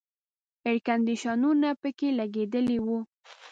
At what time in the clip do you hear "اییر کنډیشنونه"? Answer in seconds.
0.65-1.69